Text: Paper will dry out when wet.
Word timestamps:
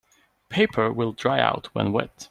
Paper 0.49 0.91
will 0.91 1.11
dry 1.11 1.39
out 1.39 1.67
when 1.75 1.91
wet. 1.91 2.09